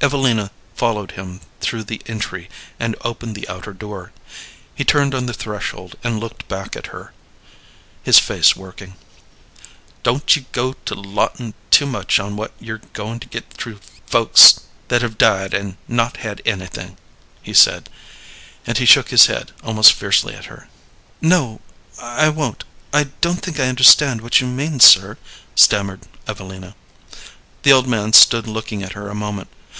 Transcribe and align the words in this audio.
Evelina 0.00 0.50
followed 0.74 1.12
him 1.12 1.40
through 1.62 1.84
the 1.84 2.02
entry 2.04 2.50
and 2.78 2.94
opened 3.00 3.34
the 3.34 3.48
outer 3.48 3.72
door. 3.72 4.12
He 4.74 4.84
turned 4.84 5.14
on 5.14 5.24
the 5.24 5.32
threshold 5.32 5.96
and 6.04 6.20
looked 6.20 6.46
back 6.46 6.76
at 6.76 6.88
her, 6.88 7.14
his 8.02 8.18
face 8.18 8.54
working. 8.54 8.96
"Don't 10.02 10.36
ye 10.36 10.44
go 10.52 10.74
to 10.84 10.94
lottin' 10.94 11.54
too 11.70 11.86
much 11.86 12.20
on 12.20 12.36
what 12.36 12.52
ye're 12.60 12.82
goin' 12.92 13.18
to 13.20 13.26
get 13.26 13.48
through 13.54 13.80
folks 14.06 14.60
that 14.88 15.00
have 15.00 15.16
died 15.16 15.54
an' 15.54 15.78
not 15.88 16.18
had 16.18 16.42
anything," 16.44 16.98
he 17.40 17.54
said; 17.54 17.88
and 18.66 18.76
he 18.76 18.84
shook 18.84 19.08
his 19.08 19.24
head 19.24 19.52
almost 19.62 19.94
fiercely 19.94 20.34
at 20.34 20.46
her. 20.46 20.68
"No, 21.22 21.62
I 21.98 22.28
won't. 22.28 22.64
I 22.92 23.04
don't 23.22 23.40
think 23.40 23.58
I 23.58 23.68
understand 23.68 24.20
what 24.20 24.38
you 24.42 24.46
mean, 24.48 24.80
sir," 24.80 25.16
stammered 25.54 26.00
Evelina. 26.28 26.76
The 27.62 27.72
old 27.72 27.88
man 27.88 28.12
stood 28.12 28.46
looking 28.46 28.82
at 28.82 28.92
her 28.92 29.08
a 29.08 29.14
moment. 29.14 29.48